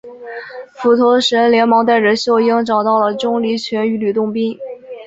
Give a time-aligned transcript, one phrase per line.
[0.73, 4.57] 斧头神连忙带着秀英找到了钟离权与吕洞宾。